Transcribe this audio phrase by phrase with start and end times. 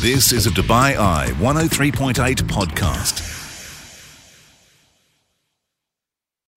[0.00, 2.14] This is a Dubai Eye 103.8
[2.44, 3.20] podcast.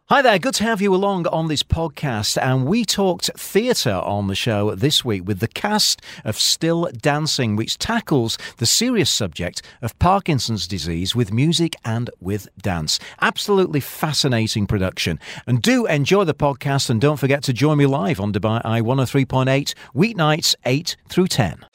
[0.06, 2.42] Hi there, good to have you along on this podcast.
[2.42, 7.58] And we talked theatre on the show this week with the cast of Still Dancing,
[7.58, 12.98] which tackles the serious subject of Parkinson's disease with music and with dance.
[13.20, 15.20] Absolutely fascinating production.
[15.46, 18.80] And do enjoy the podcast and don't forget to join me live on Dubai Eye
[18.80, 21.66] 103.8, weeknights 8 through 10.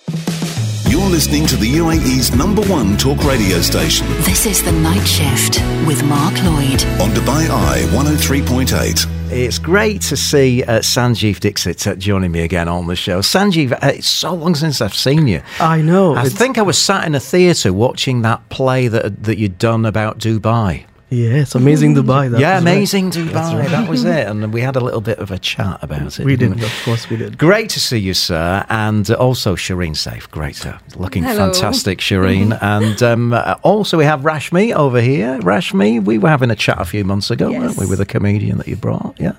[0.89, 5.61] You're listening to the UAE's number one talk radio station This is The Night Shift
[5.87, 6.83] with Mark Lloyd.
[7.01, 9.07] on Dubai Eye 103.8.
[9.31, 13.21] It's great to see uh, Sanjeev Dixit uh, joining me again on the show.
[13.21, 15.43] Sanjeev, uh, it's so long since I've seen you.
[15.61, 16.15] I know.
[16.15, 19.59] I it's- think I was sat in a theatre watching that play that that you'd
[19.59, 20.85] done about Dubai.
[21.11, 22.31] Yes, amazing Dubai.
[22.31, 22.73] That yeah, was right.
[22.73, 23.69] amazing Dubai.
[23.71, 26.25] That was it, and we had a little bit of a chat about it.
[26.25, 27.39] We didn't did, of course, we did.
[27.39, 30.31] Great to see you, sir, and also Shereen Safe.
[30.31, 30.79] Great, sir.
[30.97, 31.51] Looking Hello.
[31.51, 32.59] fantastic, Shereen.
[32.61, 35.39] and um, uh, also we have Rashmi over here.
[35.41, 38.59] Rashmi, we were having a chat a few months ago, weren't we, with a comedian
[38.59, 39.19] that you brought?
[39.19, 39.33] Yeah.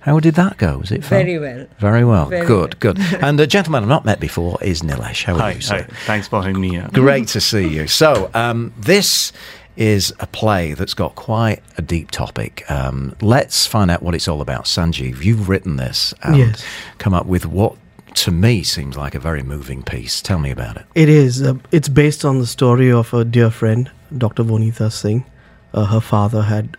[0.00, 0.78] How did that go?
[0.78, 1.24] Was it fun?
[1.24, 1.66] Very well.
[1.78, 2.26] Very well.
[2.26, 2.98] Very good, good.
[3.22, 5.22] And a gentleman I've not met before is Nilesh.
[5.22, 5.82] How are Hi, you, sir?
[5.82, 5.94] hi.
[6.06, 6.88] Thanks for having me here.
[6.92, 7.86] Great to see you.
[7.86, 9.32] So, um, this
[9.76, 12.70] is a play that's got quite a deep topic.
[12.70, 14.64] Um, let's find out what it's all about.
[14.64, 16.12] Sanjeev, you've written this.
[16.22, 16.64] and Yes.
[16.98, 17.76] Come up with what,
[18.14, 20.20] to me, seems like a very moving piece.
[20.20, 20.84] Tell me about it.
[20.94, 21.42] It is.
[21.42, 24.44] Uh, it's based on the story of a dear friend, Dr.
[24.44, 25.24] Vonita Singh.
[25.72, 26.76] Uh, her father had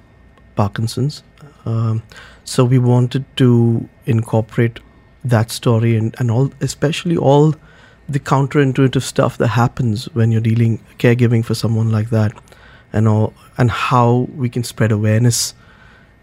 [0.55, 1.23] Parkinson's.
[1.65, 2.03] Um,
[2.43, 4.79] so we wanted to incorporate
[5.23, 7.55] that story and, and all, especially all
[8.09, 12.33] the counterintuitive stuff that happens when you're dealing caregiving for someone like that,
[12.93, 15.53] and all, and how we can spread awareness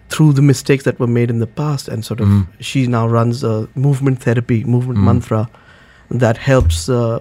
[0.09, 1.89] through the mistakes that were made in the past.
[1.89, 2.47] And sort of, Mm.
[2.61, 5.05] she now runs a movement therapy, movement Mm.
[5.05, 5.49] mantra,
[6.11, 7.19] that helps uh,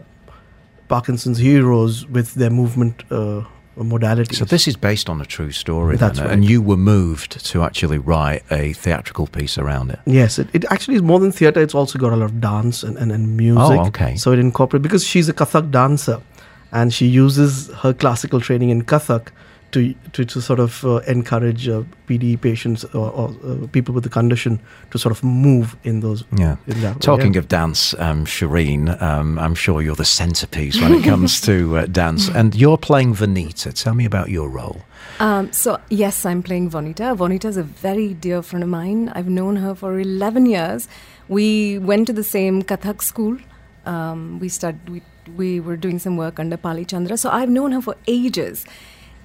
[0.87, 3.43] Parkinson's heroes with their movement uh,
[3.77, 4.35] modalities.
[4.35, 6.33] So, this is based on a true story, That's then, right.
[6.33, 9.99] and you were moved to actually write a theatrical piece around it.
[10.05, 11.61] Yes, it, it actually is more than theatre.
[11.61, 13.79] It's also got a lot of dance and, and, and music.
[13.79, 14.15] Oh, okay.
[14.17, 16.19] So it incorporates because she's a Kathak dancer,
[16.71, 19.29] and she uses her classical training in Kathak
[19.71, 24.03] to to, to sort of uh, encourage uh, PD patients or, or uh, people with
[24.03, 24.59] the condition
[24.91, 26.23] to sort of move in those.
[26.35, 26.57] Yeah.
[26.67, 27.39] In that way, Talking yeah.
[27.39, 31.85] of dance, um, Shereen, um, I'm sure you're the centerpiece when it comes to uh,
[31.85, 33.73] dance, and you're playing Vonita.
[33.73, 34.81] Tell me about your role.
[35.19, 37.15] Um, so, yes, I'm playing Vonita.
[37.15, 39.09] Vonita is a very dear friend of mine.
[39.09, 40.87] I've known her for 11 years.
[41.27, 43.37] We went to the same Kathak school.
[43.85, 45.01] Um, we, stud- we,
[45.37, 47.17] we were doing some work under Pali Chandra.
[47.17, 48.65] So, I've known her for ages.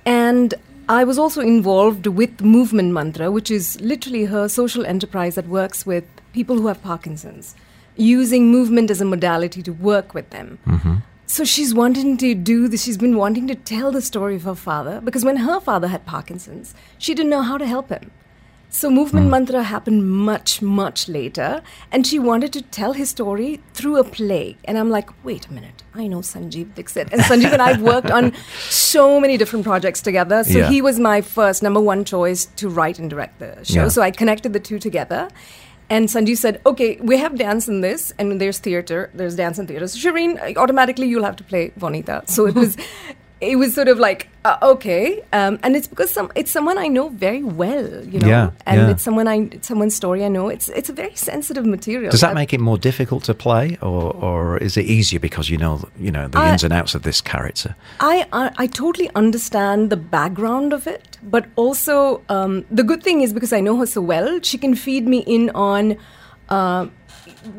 [0.06, 0.54] And
[0.88, 5.86] I was also involved with Movement Mantra, which is literally her social enterprise that works
[5.86, 6.04] with
[6.34, 7.54] people who have Parkinson's,
[7.96, 10.58] using movement as a modality to work with them.
[10.66, 10.96] Mm-hmm.
[11.26, 12.84] So she's wanting to do this.
[12.84, 16.04] She's been wanting to tell the story of her father because when her father had
[16.04, 18.10] Parkinson's, she didn't know how to help him.
[18.74, 19.30] So movement hmm.
[19.30, 21.62] mantra happened much, much later,
[21.92, 24.56] and she wanted to tell his story through a play.
[24.64, 28.10] And I'm like, wait a minute, I know Sanjeev Dixit, and Sanjeev and I've worked
[28.10, 28.32] on
[28.68, 30.42] so many different projects together.
[30.42, 30.68] So Yeah.
[30.70, 33.82] he was my first number one choice to write and direct the show.
[33.82, 33.88] Yeah.
[33.88, 35.28] So I connected the two together.
[35.88, 39.68] And Sanjeev said, okay, we have dance in this, and there's theater, there's dance and
[39.68, 39.86] theater.
[39.86, 42.28] So Shereen, automatically you'll have to play Vonita.
[42.28, 42.76] So it was,
[43.50, 45.22] it was sort of like, uh, okay.
[45.32, 48.80] Um, and it's because some, it's someone I know very well, you know, Yeah, and
[48.80, 48.90] yeah.
[48.90, 50.48] it's someone I, it's someone's story I know.
[50.48, 52.10] It's, it's a very sensitive material.
[52.10, 55.48] Does that I- make it more difficult to play, or, or is it easier because
[55.50, 57.74] you know you know the I- ins and outs of this character?
[58.00, 63.22] I, I I totally understand the background of it, but also um, the good thing
[63.22, 65.96] is because I know her so well, she can feed me in on
[66.48, 66.86] uh,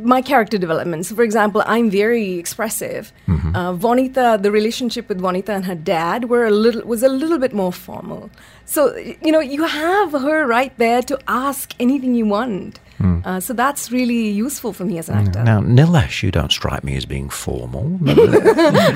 [0.03, 1.05] my character development.
[1.05, 3.11] So, for example, I'm very expressive.
[3.27, 7.37] Uh, Vonita, the relationship with Vonita and her dad were a little was a little
[7.37, 8.29] bit more formal.
[8.65, 12.79] So, you know, you have her right there to ask anything you want.
[13.25, 15.43] Uh, so that's really useful for me as an actor.
[15.43, 17.99] Now, Nilesh, you don't strike me as being formal.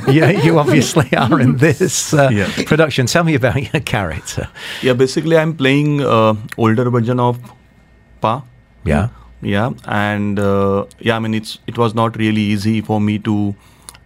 [0.07, 2.49] yeah, you obviously are in this uh, Yeah.
[2.65, 3.05] production.
[3.07, 4.47] Tell me about your character.
[4.81, 7.37] Yeah, basically, I'm playing uh, older version of
[8.21, 8.43] Pa.
[8.85, 9.09] Yeah.
[9.41, 13.55] Yeah, and uh, yeah, I mean, it's it was not really easy for me to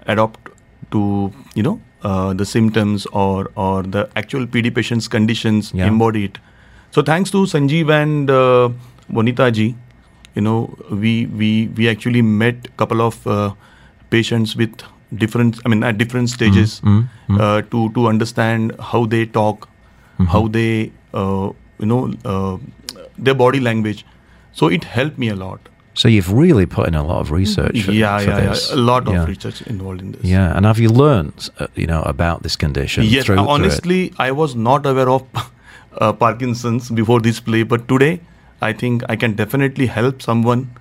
[0.07, 0.49] adopt
[0.91, 5.87] to you know uh, the symptoms or or the actual PD patient's conditions Yeah.
[5.87, 6.37] embody it.
[6.91, 8.69] So thanks to Sanjeev and uh,
[9.11, 9.75] Vonita ji,
[10.35, 13.51] you know, we we we actually met couple of uh,
[14.11, 14.83] patients with
[15.15, 17.07] different, I mean, at different stages mm,
[17.71, 19.69] to to understand how they talk,
[20.19, 20.25] Mm-hmm.
[20.31, 22.57] how they uh, you know uh,
[23.17, 24.05] their body language.
[24.53, 25.59] So it helped me a lot.
[25.95, 28.69] So you've really put in a lot of research for, yeah, for yeah, this.
[28.69, 29.25] yeah, a lot of Yeah.
[29.25, 30.23] research involved in this.
[30.23, 33.03] Yeah, and have you learned, uh, you know, about this condition?
[33.03, 33.53] Yes, through, uh, through it?
[33.53, 35.23] honestly, I was not aware of
[35.99, 38.21] uh, Parkinson's before this play, but today
[38.61, 40.71] I think I can definitely help someone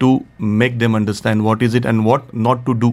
[0.00, 2.90] to make them understand what is it and what not to do.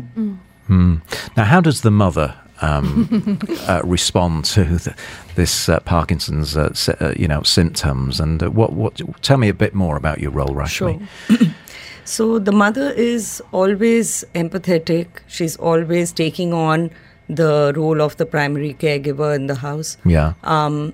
[0.67, 0.95] Hmm.
[1.37, 4.95] Now, how does the mother um, uh, respond to the,
[5.35, 8.19] this uh, Parkinson's, uh, uh, you know, symptoms?
[8.19, 9.01] And uh, what, what?
[9.21, 11.07] Tell me a bit more about your role, Rashmi.
[11.27, 11.37] Sure.
[12.05, 15.07] so the mother is always empathetic.
[15.27, 16.91] She's always taking on
[17.27, 19.97] the role of the primary caregiver in the house.
[20.05, 20.33] Yeah.
[20.43, 20.93] Um,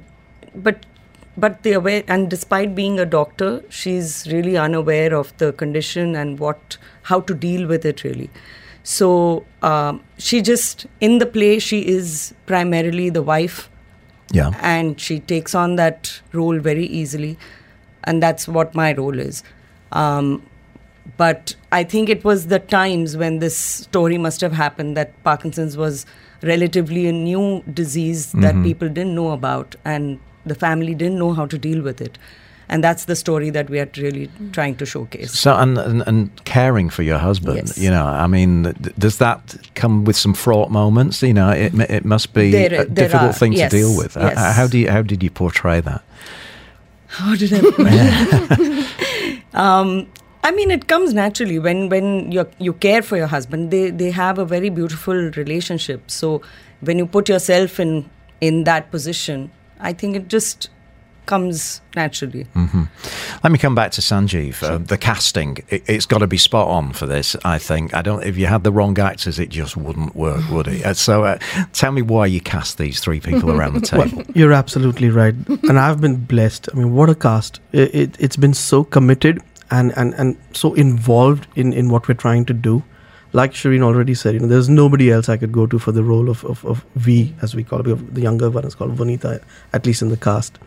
[0.55, 0.85] but
[1.37, 6.39] but the aware and despite being a doctor, she's really unaware of the condition and
[6.39, 8.29] what how to deal with it really.
[8.83, 13.67] So um, she just in the play she is primarily the wife.
[14.33, 14.51] Yeah.
[14.61, 17.37] and she takes on that role very easily.
[18.05, 19.43] And that's what my role is.
[19.91, 20.43] Um,
[21.17, 25.75] but i think it was the times when this story must have happened that parkinson's
[25.75, 26.05] was
[26.43, 28.63] relatively a new disease that Mhm.
[28.63, 29.75] people didn't know about.
[29.83, 32.17] And the family didn't know how to deal with it
[32.71, 36.29] and that's the story that we are really trying to showcase So, and, and and
[36.45, 37.77] caring for your husband, Yes.
[37.77, 39.39] you know, I mean, does that
[39.75, 41.21] come with some fraught moments?
[41.21, 43.97] You know, it it must be There- a there difficult are, thing yes, to deal
[43.97, 44.15] with.
[44.15, 44.55] Yes.
[44.57, 46.01] How do you how did you portray that?
[47.07, 47.59] How did I?
[49.53, 50.07] Um,
[50.43, 53.69] I mean, it comes naturally when when you you care for your husband.
[53.71, 56.09] They they have a very beautiful relationship.
[56.09, 56.41] So
[56.81, 58.09] when you put yourself in
[58.39, 60.69] in that position, I think it just
[61.25, 62.43] comes naturally.
[62.53, 62.83] hmm
[63.43, 64.61] Let me come back to Sanjeev.
[64.63, 67.35] Uh, the casting, it, it's got to be spot on for this.
[67.45, 67.93] I think.
[67.93, 68.23] I don't.
[68.23, 70.85] If you had the wrong actors, it just wouldn't work, would it?
[70.85, 71.37] Uh, so, uh,
[71.73, 74.23] tell me why you cast these three people around the Well, table.
[74.35, 76.69] you're absolutely right, and I've been blessed.
[76.73, 77.59] I mean, what a cast!
[77.71, 82.13] It, it, it's been so committed and, and, and so involved in, in what we're
[82.15, 82.83] trying to do.
[83.33, 86.03] Like Shereen already said, you know, there's nobody else I could go to for the
[86.03, 88.13] role of, of, of V, as we call it.
[88.13, 89.41] The younger one is called Vonita,
[89.71, 90.59] at least in the cast.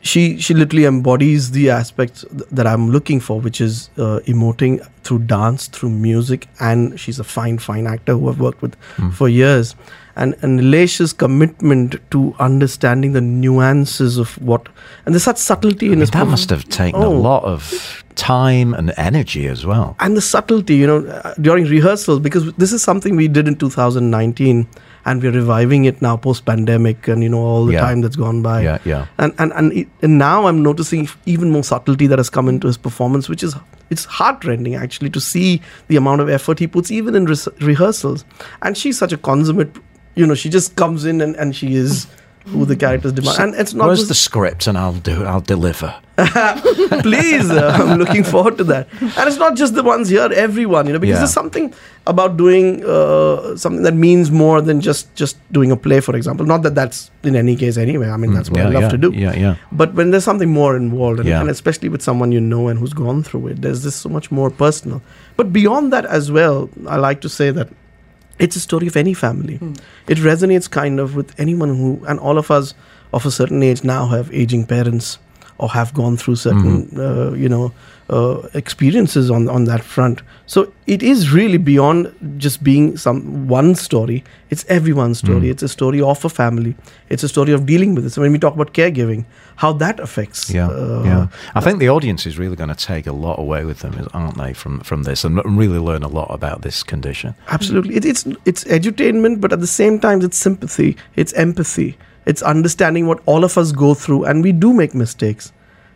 [0.00, 4.80] She she literally embodies the aspects th- that I'm looking for, which is uh, emoting
[5.04, 9.12] through dance, through music, and she's a fine fine actor who I've worked with Mm.
[9.12, 9.74] for years
[10.16, 14.68] and and Nilesh's commitment to understanding the nuances of what
[15.04, 17.12] and there's such subtlety I in mean, his that must have taken a Oh.
[17.30, 19.94] lot of time and energy as well.
[20.00, 23.56] and the subtlety you know uh, during rehearsals, because this is something we did in
[23.56, 24.66] 2019
[25.06, 27.80] and we're reviving it now post pandemic and you know all the Yeah.
[27.80, 29.06] time that's gone by Yeah, yeah.
[29.18, 32.66] and and and, it, and now I'm noticing even more subtlety that has come into
[32.66, 33.54] his performance, which is
[33.88, 38.24] it's heartrending actually to see the amount of effort he puts even in res- rehearsals.
[38.62, 39.76] And she's such a consummate,
[40.16, 42.08] you know, she just comes in and, and she is
[42.46, 43.38] who the characters demand.
[43.40, 45.24] And it's not Where's just- the script, and I'll do.
[45.24, 45.94] I'll deliver.
[47.02, 50.86] please uh, i'm looking forward to that and it's not just the ones here everyone
[50.86, 51.18] you know because Yeah.
[51.18, 51.74] there's something
[52.06, 56.46] about doing uh, something that means more than just just doing a play for example
[56.46, 58.82] not that that's in any case anyway i mean that's what Mm, yeah, i love
[58.84, 59.54] yeah, to do Yeah, yeah.
[59.72, 62.94] but when there's something more involved and, and especially with someone you know and who's
[62.94, 65.02] gone through it there's this so much more personal
[65.36, 67.68] but beyond that as well i like to say that
[68.38, 69.56] it's a story of any family.
[69.56, 69.74] Hmm.
[70.08, 72.74] It resonates kind of with anyone who and all of us
[73.12, 75.18] of a certain age now have aging parents
[75.58, 77.72] or have gone through certain uh, you know
[78.08, 82.06] uh, experiences on on that front so it is really beyond
[82.38, 85.50] just being some one story it's everyone's story Mm.
[85.50, 86.74] it's a story of a family
[87.08, 89.24] it's a story of dealing with it so when we talk about caregiving
[89.56, 91.26] how that affects Yeah, uh, yeah.
[91.54, 94.36] I think the audience is really going to take a lot away with them, aren't
[94.36, 97.34] they, from from this, and really learn a lot about this condition.
[97.48, 97.96] Absolutely.
[97.96, 101.96] It, it's it's edutainment, but at the same time, it's sympathy, it's empathy,
[102.26, 105.52] it's understanding what all of us go through, and we do make mistakes,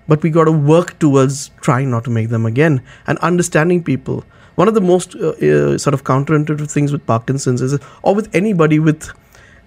[0.09, 4.25] but we got to work towards trying not to make them again and understanding people.
[4.55, 8.35] One of the most uh, uh, sort of counterintuitive things with Parkinson's is, or with
[8.35, 9.11] anybody with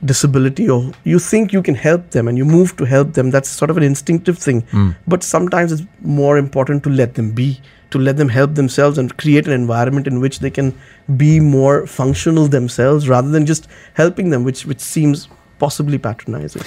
[0.05, 3.32] disability, or you think you can help them and you move to help them.
[3.32, 4.62] That's sort of an instinctive thing.
[4.63, 4.96] Mm.
[5.08, 9.15] But sometimes it's more important to let them be, to let them help themselves and
[9.17, 10.77] create an environment in which they can
[11.17, 15.27] be more functional themselves rather than just helping them, which which seems
[15.60, 16.63] possibly patronizing.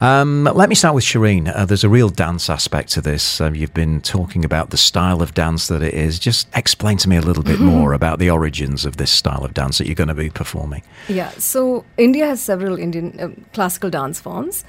[0.00, 1.52] Um, let me start with Shereen.
[1.54, 3.40] Uh, there's a real dance aspect to this.
[3.40, 6.20] Um, you've been talking about the style of dance that it is.
[6.20, 9.54] Just explain to me a little bit more about the origins of this style of
[9.54, 10.82] dance that you're going to be performing.
[11.08, 14.64] Yeah, so India has several Indian uh, classical dance forms.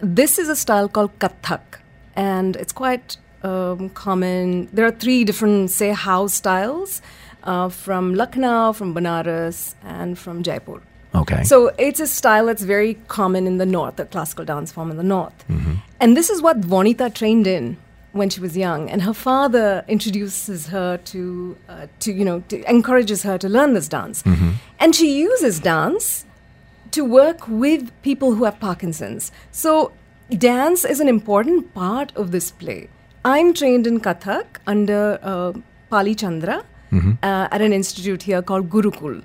[0.00, 1.80] This is a style called Kathak,
[2.14, 4.68] and it's quite um, common.
[4.72, 7.00] There are three different, say, house styles
[7.44, 10.82] uh, from Lucknow, from Banaras, and from Jaipur.
[11.14, 11.42] Okay.
[11.44, 14.96] So it's a style that's very common in the north, the classical dance form in
[14.96, 15.44] the north.
[15.48, 15.78] Mhm.
[16.00, 17.76] And this is what Vonita trained in
[18.12, 22.56] when she was young, and her father introduces her to, uh, to you know, to
[22.70, 24.22] encourages her to learn this dance,
[24.80, 26.24] and she uses dance
[26.90, 29.30] to work with people who have Parkinson's.
[29.52, 29.92] So,
[30.30, 32.88] dance is an important part of this play.
[33.24, 35.52] I'm trained in Kathak under uh,
[35.90, 36.62] Pali Chandra
[37.22, 39.22] uh, at an institute here called Gurukul.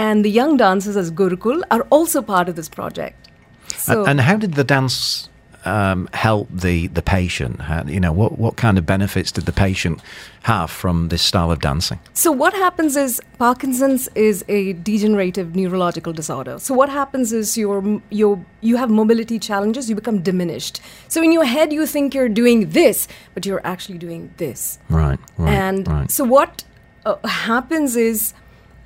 [0.00, 3.28] And the young dancers as Gurukul are also part of this project.
[3.76, 5.28] So, and, and how did the dance
[5.64, 7.60] um, help the the patient?
[7.60, 10.00] How, you know, what what kind of benefits did the patient
[10.42, 11.98] have from this style of dancing?
[12.14, 16.58] So what happens is Parkinson's is a degenerative neurological disorder.
[16.58, 20.80] So what happens is your your you have mobility challenges, you become diminished.
[21.08, 24.78] So in your head you think you're doing this, but you're actually doing this.
[24.88, 26.10] Right, right, and right.
[26.10, 26.64] so what
[27.04, 28.34] uh, happens is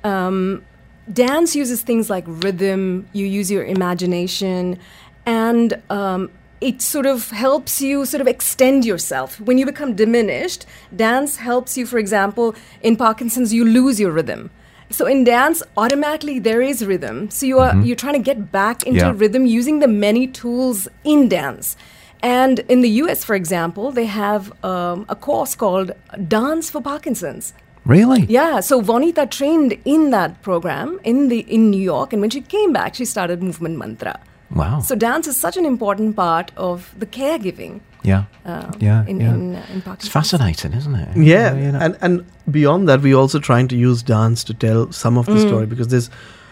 [0.03, 0.63] um,
[1.11, 4.79] dance uses things like rhythm, you use your imagination,
[5.25, 6.29] and um,
[6.61, 9.39] it sort of helps you sort of extend yourself.
[9.41, 14.49] When you become diminished, dance helps you, for example, in Parkinson's, you lose your rhythm.
[14.91, 17.29] So in dance, automatically there is rhythm.
[17.31, 19.13] So you are you're trying to get back into Yeah.
[19.15, 21.75] rhythm using the many tools in dance.
[22.21, 25.91] And in the US, for example, they have um, a course called
[26.27, 27.53] Dance for Parkinson's.
[27.85, 28.25] Really?
[28.25, 32.41] Yeah, so Vonita trained in that program in the in New York, and when she
[32.41, 34.19] came back, she started movement mantra.
[34.51, 34.79] Wow.
[34.79, 38.25] So dance is such an important part of the caregiving yeah.
[38.45, 39.05] um, yeah.
[39.05, 39.33] in, yeah.
[39.33, 41.17] in, uh, in it's fascinating, isn't it?
[41.17, 41.79] Yeah, You know.
[41.79, 45.39] and and beyond that, we're also trying to use dance to tell some of the
[45.39, 46.09] story because there's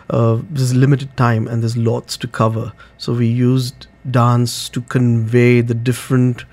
[0.10, 2.74] uh, there's limited time and there's lots to cover.
[2.98, 6.44] So we used dance to convey the different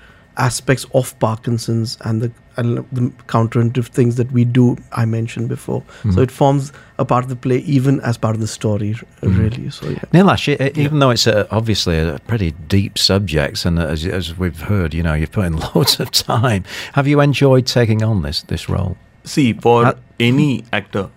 [0.41, 4.75] aspects of Parkinson's and the and the counterintuitive things that we do.
[4.91, 5.83] I mentioned before,
[6.13, 9.29] so it forms a part of the play, even as part of the story, r-
[9.29, 9.69] really.
[9.69, 9.99] So yeah.
[10.13, 14.93] Nilesh, even though it's a, obviously a pretty deep subject, and as, as we've heard,
[14.93, 16.63] you know, you've put in loads of time.
[16.93, 18.97] Have you enjoyed taking on this this role?
[19.23, 21.09] See, for Uh, any actor,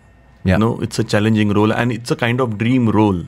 [0.44, 0.54] Yeah.
[0.54, 3.22] you know, it's a challenging role and it's a kind of dream role,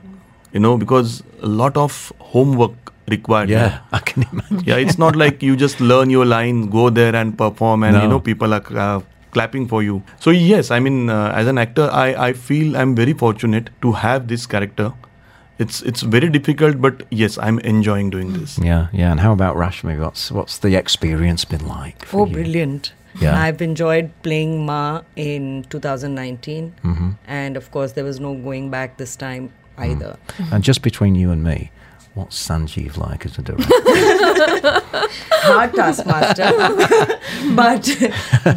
[0.53, 3.49] you know, because a lot of homework required.
[3.51, 4.63] Yeah, I can imagine.
[4.67, 8.03] Yeah, it's not like you just learn your line, go there and perform, and No.
[8.03, 9.01] you know people are uh,
[9.33, 10.03] clapping for you.
[10.19, 13.93] So yes, I mean, uh, as an actor, I I feel I'm very fortunate to
[14.05, 14.93] have this character.
[15.65, 18.59] It's it's very difficult, but yes, I'm enjoying doing this.
[18.63, 19.11] Yeah, yeah.
[19.11, 19.99] And how about Rashmi?
[20.05, 22.05] What's what's the experience been like?
[22.05, 22.33] for Oh, you?
[22.41, 22.93] brilliant.
[23.21, 23.35] Yeah.
[23.43, 26.75] I've enjoyed playing Ma in 2019.
[26.85, 27.11] Mm-hmm.
[27.27, 29.49] And of course, there was no going back this time
[29.79, 29.85] Mm.
[29.87, 30.11] either.
[30.53, 31.71] And just between you and me,
[32.17, 33.69] what's Sanjeev like as a director?
[35.47, 36.51] Hard taskmaster,
[37.55, 37.85] but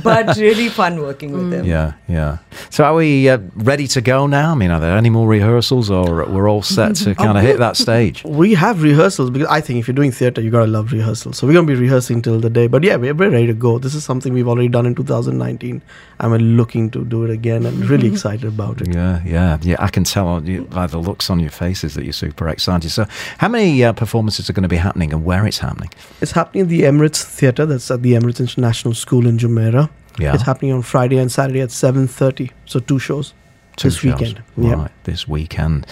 [0.04, 1.66] but really fun working with him.
[1.66, 2.38] yeah, yeah.
[2.70, 4.52] So are we uh, ready to go now?
[4.52, 7.60] I mean, are there any more rehearsals, or we're all set to kind of hit
[7.60, 8.24] that stage?
[8.24, 11.38] We have rehearsals because I think if you're doing theatre, you gotta love rehearsals.
[11.38, 12.68] So we're gonna be rehearsing till the day.
[12.68, 13.78] But yeah, we're, we're ready to go.
[13.80, 15.82] This is something we've already done in 2019,
[16.20, 18.94] and we're looking to do it again, and really excited about it.
[18.94, 19.76] Yeah, yeah, yeah.
[19.80, 22.90] I can tell by the looks on your faces that you're super excited.
[22.92, 23.06] So,
[23.38, 25.90] how many uh, performances are going to be happening, and where it's happening?
[26.22, 27.66] It's happening at the Emirates Theatre.
[27.66, 29.90] That's at the Emirates International School in Jumeirah.
[30.18, 30.34] Yeah.
[30.34, 32.52] It's happening on Friday and Saturday at 7:30.
[32.66, 33.34] So two shows
[33.78, 34.14] Two this shows.
[34.20, 34.42] weekend.
[34.58, 34.74] Yeah.
[34.74, 35.86] Right, this weekend.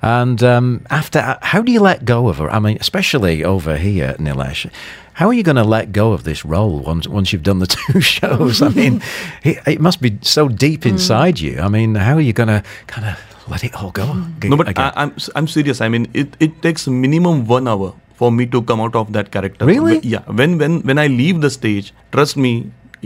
[0.00, 2.48] And um, after, uh, how do you let go of her?
[2.50, 4.70] I mean, especially over here, Nilesh.
[5.14, 7.66] How are you going to let go of this role once once you've done the
[7.76, 8.62] two shows?
[8.62, 9.02] I mean,
[9.44, 11.58] it, it must be so deep inside you.
[11.60, 13.18] I mean, how are you going to kind of
[13.50, 14.06] let it all go?
[14.40, 14.92] g- No, but again?
[14.94, 15.80] I, I'm I'm serious.
[15.80, 17.92] I mean, it, it takes minimum one hour
[18.22, 19.66] for me to come out of that character.
[19.74, 19.98] Really?
[19.98, 20.24] Wh- Yeah.
[20.40, 22.52] When when when I leave the stage, trust me,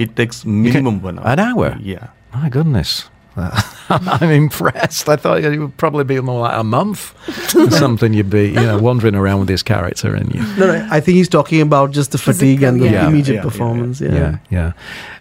[0.07, 1.33] it takes minimum one hour.
[1.35, 1.69] An hour?
[1.93, 2.13] Yeah.
[2.37, 2.97] My goodness.
[3.89, 5.09] I'm impressed.
[5.09, 7.15] I thought it would probably be more like a month
[7.55, 8.13] or something.
[8.15, 10.41] You'd be, you know, wandering around with this character and you.
[10.57, 13.07] No, no, I think he's talking about just the fatigue and the yeah.
[13.09, 14.01] immediate Yeah, yeah, performance.
[14.01, 14.13] Yeah.
[14.15, 14.73] Yeah, yeah.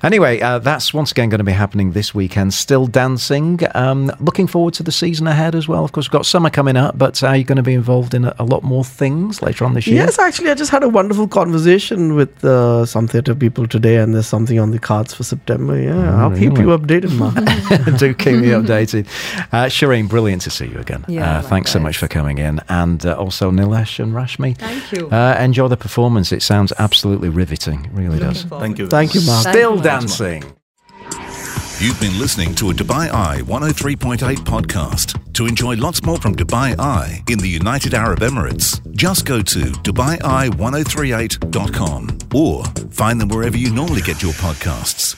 [0.03, 2.53] Anyway, uh, that's once again going to be happening this weekend.
[2.53, 3.59] Still dancing.
[3.75, 5.83] Um, looking forward to the season ahead as well.
[5.83, 8.25] Of course, we've got summer coming up, but are you going to be involved in
[8.25, 9.97] a, a lot more things later on this year?
[10.03, 14.13] Yes, actually, I just had a wonderful conversation with uh, some theatre people today, and
[14.13, 15.79] there's something on the cards for September.
[15.79, 17.35] Yeah, Oh, I'll keep you updated, Mark.
[18.07, 19.07] Do keep me updated.
[19.51, 21.03] Uh, Shereen, brilliant to see you again.
[21.07, 22.61] Yeah, uh, thanks so much for coming in.
[22.69, 24.57] And uh, also Nilesh and Rashmi.
[24.57, 25.09] Thank you.
[25.09, 26.31] Uh, enjoy the performance.
[26.31, 27.85] It sounds absolutely riveting.
[27.85, 28.43] It really does.
[28.43, 28.61] Forward.
[28.63, 28.87] Thank you.
[28.87, 29.43] Thank you, Mark.
[29.43, 29.83] Thank Still you.
[29.83, 30.43] dancing.
[31.79, 35.19] You've been listening to a Dubai Eye 103.8 podcast.
[35.33, 39.59] To enjoy lots more from Dubai Eye in the United Arab Emirates, just go to
[39.59, 45.17] DubaiEye1038.com or find them wherever you normally get your podcasts.